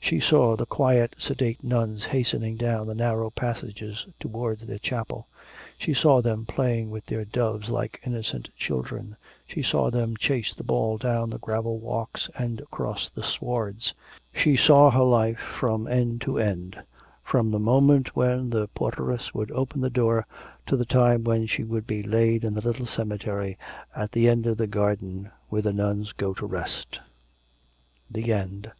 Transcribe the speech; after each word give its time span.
She 0.00 0.20
saw 0.20 0.56
the 0.56 0.64
quiet 0.66 1.16
sedate 1.18 1.62
nuns 1.64 2.04
hastening 2.04 2.56
down 2.56 2.86
the 2.86 2.94
narrow 2.94 3.28
passages 3.28 4.06
towards 4.20 4.64
their 4.64 4.78
chapel. 4.78 5.26
She 5.78 5.92
saw 5.92 6.22
them 6.22 6.46
playing 6.46 6.90
with 6.90 7.04
their 7.06 7.24
doves 7.26 7.68
like 7.68 8.00
innocent 8.06 8.48
children, 8.56 9.16
she 9.46 9.62
saw 9.62 9.90
them 9.90 10.16
chase 10.16 10.54
the 10.54 10.62
ball 10.64 10.96
down 10.96 11.28
the 11.28 11.40
gravel 11.40 11.78
walks 11.78 12.30
and 12.38 12.60
across 12.60 13.10
the 13.10 13.22
swards. 13.24 13.92
She 14.32 14.56
saw 14.56 14.90
her 14.92 15.02
life 15.02 15.40
from 15.40 15.88
end 15.88 16.20
to 16.22 16.38
end, 16.38 16.80
from 17.24 17.50
the 17.50 17.58
moment 17.58 18.14
when 18.16 18.48
the 18.48 18.68
porteress 18.68 19.34
would 19.34 19.50
open 19.50 19.80
the 19.80 19.90
door 19.90 20.24
to 20.68 20.76
the 20.76 20.86
time 20.86 21.24
when 21.24 21.46
she 21.46 21.64
would 21.64 21.86
be 21.86 22.02
laid 22.02 22.44
in 22.44 22.54
the 22.54 22.62
little 22.62 22.86
cemetery 22.86 23.58
at 23.94 24.12
the 24.12 24.28
end 24.28 24.46
of 24.46 24.56
the 24.56 24.68
garden 24.68 25.32
where 25.48 25.62
the 25.62 25.72
nuns 25.72 26.12
go 26.12 26.32
to 26.32 26.46
rest. 26.46 27.00
THE 28.08 28.32
END. 28.32 28.70